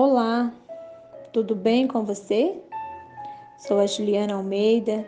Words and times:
Olá, 0.00 0.54
tudo 1.32 1.56
bem 1.56 1.88
com 1.88 2.04
você? 2.04 2.56
Sou 3.58 3.80
a 3.80 3.86
Juliana 3.88 4.34
Almeida, 4.34 5.04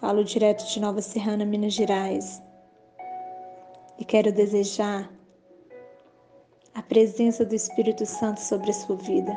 falo 0.00 0.22
direto 0.22 0.64
de 0.68 0.78
Nova 0.78 1.02
Serrana, 1.02 1.44
Minas 1.44 1.72
Gerais. 1.72 2.40
E 3.98 4.04
quero 4.04 4.30
desejar 4.30 5.10
a 6.72 6.80
presença 6.80 7.44
do 7.44 7.56
Espírito 7.56 8.06
Santo 8.06 8.38
sobre 8.38 8.70
a 8.70 8.72
sua 8.72 8.94
vida. 8.94 9.36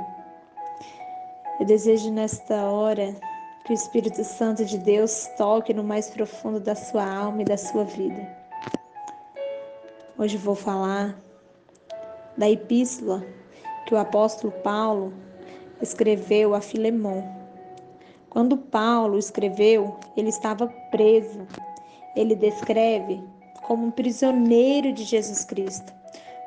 Eu 1.60 1.66
desejo 1.66 2.12
nesta 2.12 2.64
hora 2.70 3.16
que 3.66 3.74
o 3.74 3.74
Espírito 3.74 4.24
Santo 4.24 4.64
de 4.64 4.78
Deus 4.78 5.28
toque 5.40 5.74
no 5.74 5.84
mais 5.84 6.12
profundo 6.12 6.60
da 6.60 6.76
sua 6.76 7.04
alma 7.04 7.42
e 7.42 7.46
da 7.46 7.58
sua 7.58 7.84
vida. 7.84 8.38
Hoje 10.20 10.38
vou 10.38 10.54
falar 10.54 11.18
da 12.38 12.48
epístola 12.48 13.24
que 13.86 13.94
o 13.94 13.98
apóstolo 13.98 14.52
Paulo 14.64 15.14
escreveu 15.82 16.56
a 16.56 16.62
Filemon. 16.62 17.24
Quando 18.30 18.58
Paulo 18.58 19.18
escreveu, 19.18 19.98
ele 20.18 20.30
estava 20.30 20.68
preso. 20.90 21.46
Ele 22.16 22.36
descreve 22.36 23.22
como 23.64 23.88
um 23.88 23.92
prisioneiro 23.92 24.92
de 24.92 25.04
Jesus 25.04 25.46
Cristo, 25.46 25.94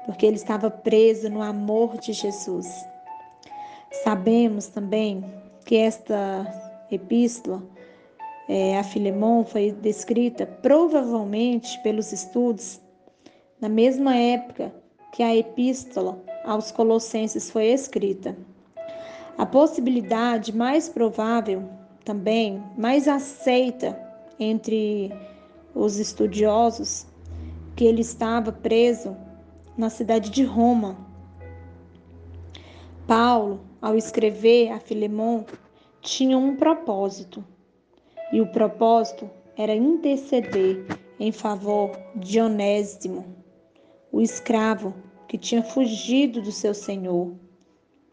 porque 0.05 0.27
ele 0.27 0.37
estava 0.37 0.71
preso 0.71 1.29
no 1.31 1.43
amor 1.43 1.99
de 1.99 2.13
Jesus. 2.13 2.69
Sabemos 4.05 4.69
também 4.69 5.25
que 5.65 5.77
esta 5.77 6.47
epístola 6.91 7.63
é, 8.49 8.79
a 8.79 8.85
Filemon 8.85 9.45
foi 9.45 9.73
descrita 9.73 10.47
provavelmente 10.47 11.81
pelos 11.83 12.13
estudos 12.13 12.81
na 13.61 13.69
mesma 13.69 14.15
época 14.17 14.73
que 15.13 15.23
a 15.23 15.35
epístola 15.35 16.23
aos 16.47 16.71
Colossenses 16.71 17.51
foi 17.51 17.67
escrita. 17.67 18.37
A 19.37 19.45
possibilidade 19.45 20.57
mais 20.57 20.89
provável, 20.89 21.69
também 22.05 22.63
mais 22.79 23.09
aceita 23.09 24.01
entre 24.39 25.13
os 25.75 25.99
estudiosos, 25.99 27.07
que 27.75 27.85
ele 27.85 28.01
estava 28.01 28.51
preso 28.53 29.15
na 29.77 29.91
cidade 29.91 30.31
de 30.31 30.45
Roma. 30.45 30.97
Paulo, 33.07 33.61
ao 33.83 33.95
escrever 33.97 34.71
a 34.71 34.81
Filemon, 34.81 35.45
tinha 36.01 36.39
um 36.39 36.57
propósito, 36.57 37.45
e 38.33 38.41
o 38.41 38.47
propósito 38.47 39.29
era 39.57 39.75
interceder 39.75 40.87
em 41.19 41.33
favor 41.33 41.91
de 42.15 42.41
Onésimo, 42.41 43.25
o 44.11 44.21
escravo 44.21 44.95
que 45.29 45.37
tinha 45.37 45.63
fugido 45.63 46.41
do 46.41 46.53
seu 46.53 46.73
senhor, 46.73 47.35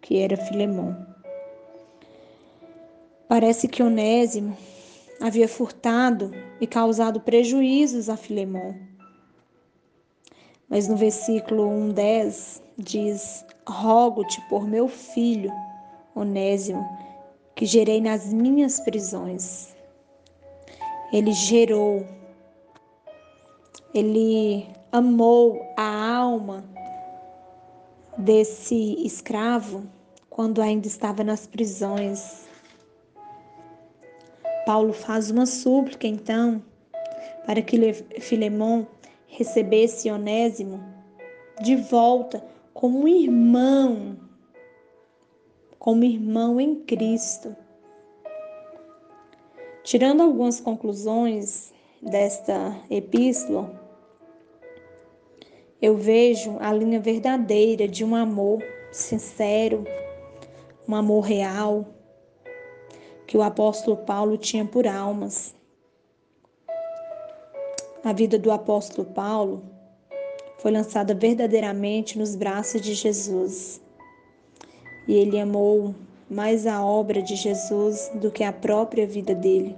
que 0.02 0.20
era 0.20 0.38
Filemão. 0.38 1.06
Parece 3.28 3.68
que 3.68 3.82
Onésimo 3.82 4.58
havia 5.20 5.48
furtado 5.48 6.32
e 6.60 6.68
causado 6.68 7.22
prejuízos 7.22 8.10
a 8.10 8.18
Filemão. 8.18 8.76
Mas 10.70 10.88
no 10.88 10.96
versículo 10.96 11.64
1:10 11.68 12.62
diz: 12.78 13.46
Rogo-te 13.68 14.42
por 14.50 14.68
meu 14.68 14.88
filho 14.88 15.52
Onésimo, 16.16 16.86
que 17.56 17.66
gerei 17.66 18.02
nas 18.02 18.34
minhas 18.34 18.80
prisões. 18.80 19.76
Ele 21.12 21.32
gerou, 21.32 22.06
ele 23.94 24.68
amou 24.92 25.62
a 25.78 26.16
alma 26.16 26.73
desse 28.18 28.96
escravo 29.06 29.84
quando 30.30 30.62
ainda 30.62 30.88
estava 30.88 31.24
nas 31.24 31.48
prisões. 31.48 32.46
Paulo 34.66 34.94
faz 34.94 35.30
uma 35.30 35.46
súplica 35.46 36.08
então 36.08 36.64
para 37.46 37.62
que 37.62 37.94
Filemão 38.20 38.88
recebesse 39.28 40.10
Onésimo 40.10 40.84
de 41.62 41.76
volta 41.76 42.44
como 42.74 43.08
irmão, 43.08 44.18
como 45.78 46.04
irmão 46.04 46.60
em 46.60 46.76
Cristo. 46.76 47.56
Tirando 49.84 50.22
algumas 50.22 50.60
conclusões 50.60 51.74
desta 52.02 52.76
epístola, 52.90 53.83
eu 55.84 55.98
vejo 55.98 56.56
a 56.62 56.72
linha 56.72 56.98
verdadeira 56.98 57.90
de 57.90 58.06
um 58.06 58.16
amor 58.16 58.64
sincero, 58.90 59.84
um 60.88 60.96
amor 60.96 61.26
real 61.26 61.86
que 63.28 63.36
o 63.36 63.42
apóstolo 63.42 63.98
Paulo 63.98 64.38
tinha 64.38 64.64
por 64.64 64.88
almas. 64.88 65.54
A 68.02 68.14
vida 68.14 68.40
do 68.40 68.50
apóstolo 68.50 69.06
Paulo 69.10 69.62
foi 70.60 70.72
lançada 70.72 71.14
verdadeiramente 71.14 72.18
nos 72.18 72.34
braços 72.34 72.80
de 72.80 72.94
Jesus. 72.94 73.82
E 75.06 75.14
ele 75.14 75.38
amou 75.38 75.94
mais 76.30 76.66
a 76.66 76.82
obra 76.82 77.22
de 77.22 77.36
Jesus 77.36 78.10
do 78.16 78.32
que 78.32 78.46
a 78.46 78.54
própria 78.54 79.06
vida 79.06 79.36
dele. 79.36 79.76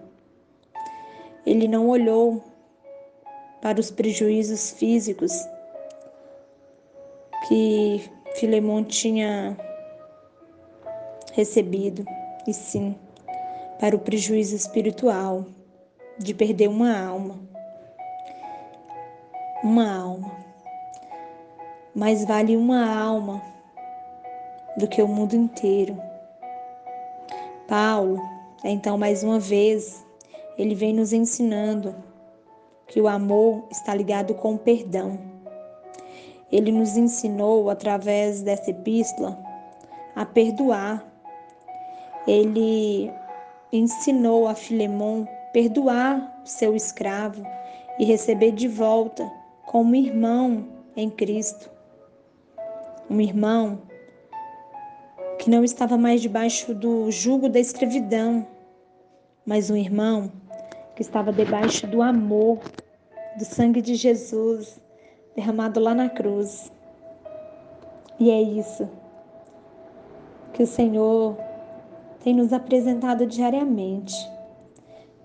Ele 1.43 1.67
não 1.67 1.89
olhou 1.89 2.43
para 3.59 3.79
os 3.79 3.89
prejuízos 3.89 4.69
físicos 4.69 5.31
que 7.47 8.09
Filemon 8.35 8.83
tinha 8.83 9.55
recebido, 11.33 12.05
e 12.47 12.53
sim 12.53 12.95
para 13.79 13.95
o 13.95 13.99
prejuízo 13.99 14.55
espiritual 14.55 15.45
de 16.17 16.33
perder 16.33 16.69
uma 16.69 16.97
alma. 16.97 17.39
Uma 19.63 19.97
alma. 19.97 20.31
Mais 21.93 22.25
vale 22.25 22.55
uma 22.55 22.89
alma 22.89 23.41
do 24.77 24.87
que 24.87 25.01
o 25.01 25.07
mundo 25.07 25.35
inteiro. 25.35 25.97
Paulo, 27.67 28.21
então, 28.63 28.97
mais 28.97 29.23
uma 29.23 29.39
vez, 29.39 30.05
ele 30.57 30.75
vem 30.75 30.93
nos 30.93 31.11
ensinando 31.11 31.95
que 32.87 33.01
o 33.01 33.07
amor 33.07 33.67
está 33.71 33.93
ligado 33.93 34.33
com 34.35 34.53
o 34.53 34.59
perdão 34.59 35.34
ele 36.55 36.71
nos 36.71 36.95
ensinou, 36.95 37.69
através 37.69 38.41
dessa 38.41 38.71
epístola, 38.71 39.37
a 40.15 40.25
perdoar. 40.25 41.05
Ele 42.25 43.11
ensinou 43.73 44.47
a 44.47 44.55
Filemon 44.55 45.25
perdoar 45.51 46.41
seu 46.45 46.73
escravo 46.73 47.45
e 47.99 48.05
receber 48.05 48.51
de 48.51 48.69
volta 48.69 49.29
como 49.65 49.95
irmão 49.95 50.65
em 50.95 51.09
Cristo. 51.09 51.69
Um 53.09 53.19
irmão 53.19 53.81
que 55.37 55.49
não 55.49 55.61
estava 55.61 55.97
mais 55.97 56.21
debaixo 56.21 56.73
do 56.73 57.11
jugo 57.11 57.49
da 57.49 57.59
escravidão, 57.59 58.47
mas 59.45 59.69
um 59.69 59.75
irmão 59.75 60.31
que 60.95 61.01
estava 61.01 61.33
debaixo 61.33 61.85
do 61.85 62.01
amor, 62.01 62.59
do 63.37 63.43
sangue 63.43 63.81
de 63.81 63.95
Jesus, 63.95 64.79
derramado 65.35 65.79
lá 65.79 65.93
na 65.93 66.09
cruz. 66.09 66.71
E 68.19 68.31
é 68.31 68.41
isso 68.41 68.87
que 70.53 70.63
o 70.63 70.67
Senhor 70.67 71.35
tem 72.23 72.33
nos 72.33 72.53
apresentado 72.53 73.25
diariamente, 73.25 74.15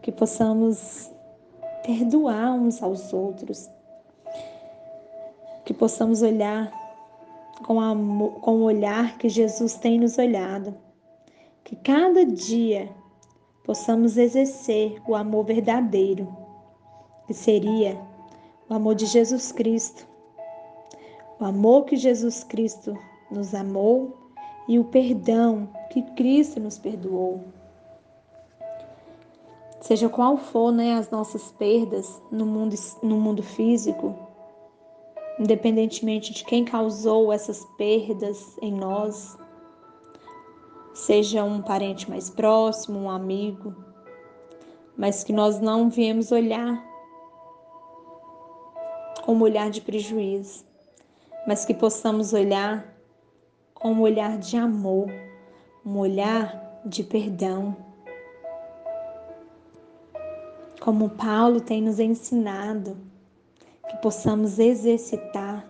que 0.02 0.10
possamos 0.10 1.08
perdoar 1.84 2.52
uns 2.52 2.82
aos 2.82 3.12
outros, 3.12 3.70
que 5.64 5.72
possamos 5.72 6.20
olhar 6.20 6.70
com, 7.64 7.80
amor, 7.80 8.40
com 8.40 8.56
o 8.56 8.62
olhar 8.64 9.16
que 9.18 9.28
Jesus 9.28 9.74
tem 9.74 10.00
nos 10.00 10.18
olhado, 10.18 10.74
que 11.62 11.76
cada 11.76 12.26
dia 12.26 12.90
possamos 13.64 14.16
exercer 14.16 15.00
o 15.06 15.14
amor 15.14 15.44
verdadeiro, 15.44 16.26
que 17.28 17.34
seria 17.34 17.96
o 18.70 18.74
amor 18.74 18.94
de 18.94 19.04
Jesus 19.04 19.50
Cristo, 19.50 20.06
o 21.40 21.44
amor 21.44 21.86
que 21.86 21.96
Jesus 21.96 22.44
Cristo 22.44 22.96
nos 23.28 23.52
amou 23.52 24.16
e 24.68 24.78
o 24.78 24.84
perdão 24.84 25.68
que 25.90 26.02
Cristo 26.12 26.60
nos 26.60 26.78
perdoou. 26.78 27.42
Seja 29.80 30.08
qual 30.08 30.36
for 30.36 30.70
né, 30.70 30.94
as 30.94 31.10
nossas 31.10 31.50
perdas 31.50 32.22
no 32.30 32.46
mundo, 32.46 32.76
no 33.02 33.16
mundo 33.16 33.42
físico, 33.42 34.14
independentemente 35.40 36.32
de 36.32 36.44
quem 36.44 36.64
causou 36.64 37.32
essas 37.32 37.64
perdas 37.76 38.56
em 38.62 38.72
nós, 38.72 39.36
seja 40.94 41.42
um 41.42 41.60
parente 41.60 42.08
mais 42.08 42.30
próximo, 42.30 43.00
um 43.00 43.10
amigo, 43.10 43.74
mas 44.96 45.24
que 45.24 45.32
nós 45.32 45.58
não 45.60 45.90
viemos 45.90 46.30
olhar 46.30 46.89
com 49.22 49.34
um 49.34 49.42
olhar 49.42 49.70
de 49.70 49.80
prejuízo, 49.80 50.64
mas 51.46 51.64
que 51.64 51.74
possamos 51.74 52.32
olhar 52.32 52.94
com 53.74 53.92
um 53.92 54.00
olhar 54.00 54.38
de 54.38 54.56
amor, 54.56 55.10
um 55.84 55.98
olhar 55.98 56.80
de 56.84 57.02
perdão. 57.02 57.76
Como 60.80 61.10
Paulo 61.10 61.60
tem 61.60 61.82
nos 61.82 61.98
ensinado, 61.98 62.96
que 63.88 63.96
possamos 63.98 64.58
exercitar 64.58 65.66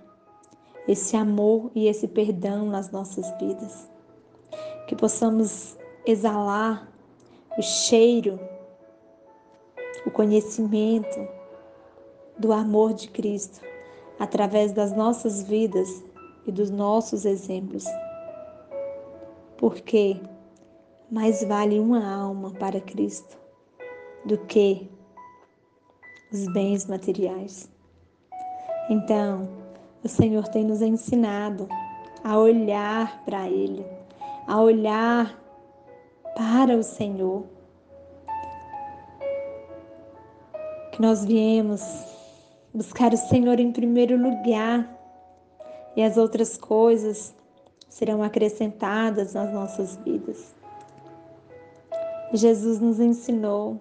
esse 0.87 1.17
amor 1.17 1.71
e 1.75 1.87
esse 1.87 2.09
perdão 2.09 2.67
nas 2.67 2.91
nossas 2.91 3.31
vidas. 3.39 3.89
Que 4.87 4.97
possamos 4.97 5.77
exalar 6.05 6.89
o 7.57 7.63
cheiro, 7.63 8.39
o 10.07 10.11
conhecimento 10.11 11.40
do 12.39 12.53
amor 12.53 12.95
de 12.95 13.09
Cristo 13.09 13.61
através 14.19 14.73
das 14.73 14.93
nossas 14.93 15.43
vidas 15.43 16.03
e 16.47 16.53
dos 16.53 16.71
nossos 16.71 17.25
exemplos. 17.25 17.85
Porque 19.57 20.21
mais 21.11 21.43
vale 21.45 21.81
uma 21.81 22.07
alma 22.07 22.51
para 22.53 22.81
Cristo 22.81 23.39
do 24.25 24.39
que 24.39 24.89
os 26.33 26.47
bens 26.53 26.87
materiais. 26.87 27.69
Então, 28.89 29.49
o 30.05 30.09
Senhor 30.09 30.47
tem 30.49 30.65
nos 30.65 30.83
ensinado 30.83 31.69
a 32.23 32.39
olhar 32.39 33.23
para 33.25 33.49
Ele, 33.49 33.85
a 34.47 34.61
olhar 34.61 35.39
para 36.37 36.77
o 36.77 36.83
Senhor. 36.83 37.45
Que 40.93 41.01
nós 41.01 41.25
viemos 41.25 42.10
buscar 42.73 43.13
o 43.13 43.17
Senhor 43.17 43.59
em 43.59 43.73
primeiro 43.73 44.17
lugar 44.17 44.89
e 45.97 46.03
as 46.03 46.17
outras 46.17 46.57
coisas 46.57 47.35
serão 47.89 48.23
acrescentadas 48.23 49.35
nas 49.35 49.53
nossas 49.53 49.97
vidas. 49.97 50.55
Jesus 52.33 52.79
nos 52.79 53.01
ensinou: 53.01 53.81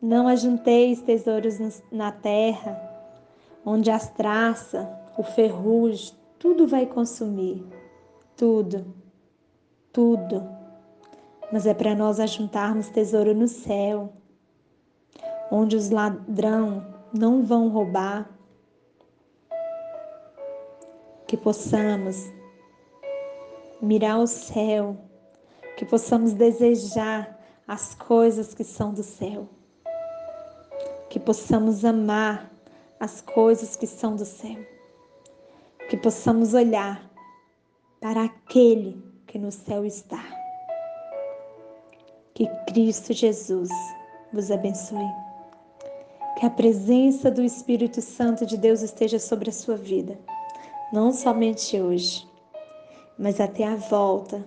não 0.00 0.26
ajunteis 0.26 1.02
tesouros 1.02 1.58
na 1.92 2.10
terra, 2.10 2.80
onde 3.64 3.90
as 3.90 4.08
traças, 4.10 4.86
o 5.18 5.22
ferrugem, 5.22 6.14
tudo 6.38 6.66
vai 6.66 6.86
consumir. 6.86 7.62
Tudo, 8.36 8.94
tudo. 9.92 10.48
Mas 11.52 11.66
é 11.66 11.74
para 11.74 11.94
nós 11.94 12.18
ajuntarmos 12.18 12.88
tesouro 12.88 13.34
no 13.34 13.46
céu, 13.46 14.10
onde 15.50 15.76
os 15.76 15.90
ladrão 15.90 16.99
não 17.12 17.42
vão 17.42 17.68
roubar, 17.68 18.30
que 21.26 21.36
possamos 21.36 22.30
mirar 23.80 24.18
o 24.18 24.26
céu, 24.26 24.96
que 25.76 25.84
possamos 25.84 26.32
desejar 26.32 27.38
as 27.66 27.94
coisas 27.94 28.52
que 28.52 28.64
são 28.64 28.92
do 28.92 29.02
céu, 29.02 29.48
que 31.08 31.20
possamos 31.20 31.84
amar 31.84 32.50
as 32.98 33.20
coisas 33.20 33.76
que 33.76 33.86
são 33.86 34.16
do 34.16 34.24
céu, 34.24 34.58
que 35.88 35.96
possamos 35.96 36.52
olhar 36.52 37.10
para 38.00 38.24
aquele 38.24 39.02
que 39.26 39.38
no 39.38 39.52
céu 39.52 39.84
está. 39.84 40.24
Que 42.34 42.46
Cristo 42.66 43.12
Jesus 43.12 43.70
vos 44.32 44.50
abençoe. 44.50 45.29
Que 46.36 46.46
a 46.46 46.50
presença 46.50 47.30
do 47.30 47.42
Espírito 47.42 48.00
Santo 48.00 48.46
de 48.46 48.56
Deus 48.56 48.82
esteja 48.82 49.18
sobre 49.18 49.50
a 49.50 49.52
sua 49.52 49.76
vida 49.76 50.18
não 50.92 51.12
somente 51.12 51.80
hoje, 51.80 52.28
mas 53.16 53.40
até 53.40 53.64
a 53.64 53.76
volta 53.76 54.44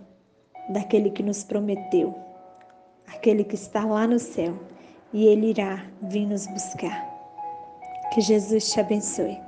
daquele 0.70 1.10
que 1.10 1.24
nos 1.24 1.44
prometeu, 1.44 2.14
aquele 3.08 3.44
que 3.44 3.56
está 3.56 3.86
lá 3.86 4.06
no 4.06 4.20
céu 4.20 4.58
e 5.14 5.26
ele 5.26 5.52
irá 5.52 5.86
vir 6.02 6.26
nos 6.26 6.46
buscar. 6.48 7.10
Que 8.14 8.20
Jesus 8.20 8.72
te 8.72 8.80
abençoe. 8.80 9.40